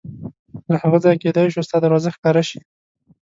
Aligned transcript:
له 0.71 0.75
هغه 0.83 0.97
ځایه 1.03 1.21
کېدای 1.23 1.47
شوه 1.53 1.65
ستا 1.67 1.77
دروازه 1.81 2.09
ښکاره 2.15 2.43
شي. 2.49 2.59